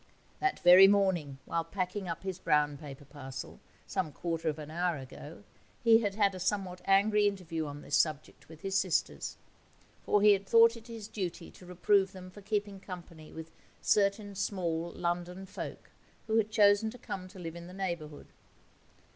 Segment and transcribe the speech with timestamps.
[0.39, 4.97] That very morning, while packing up his brown paper parcel, some quarter of an hour
[4.97, 5.43] ago,
[5.83, 9.37] he had had a somewhat angry interview on this subject with his sisters.
[10.03, 14.33] For he had thought it his duty to reprove them for keeping company with certain
[14.33, 15.91] small London folk
[16.25, 18.25] who had chosen to come to live in the neighbourhood.